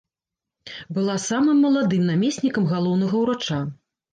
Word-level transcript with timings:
Была 0.95 1.17
самым 1.27 1.57
маладым 1.65 2.09
намеснікам 2.13 2.67
галоўнага 2.73 3.15
ўрача. 3.27 3.63